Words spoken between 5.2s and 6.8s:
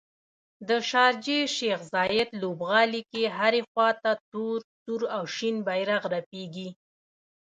شین بیرغ رپیږي